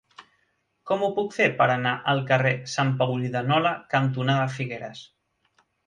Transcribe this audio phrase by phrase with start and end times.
[0.91, 5.09] Com ho puc fer per anar al carrer Sant Paulí de Nola cantonada Figueres?